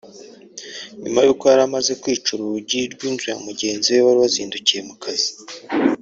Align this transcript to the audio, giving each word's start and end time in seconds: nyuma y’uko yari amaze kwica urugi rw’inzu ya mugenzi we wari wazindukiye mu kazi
nyuma 1.01 1.19
y’uko 1.25 1.43
yari 1.51 1.63
amaze 1.67 1.91
kwica 2.01 2.29
urugi 2.35 2.79
rw’inzu 2.93 3.25
ya 3.31 3.37
mugenzi 3.45 3.87
we 3.95 4.01
wari 4.05 4.19
wazindukiye 4.23 4.81
mu 4.87 4.95
kazi 5.03 5.31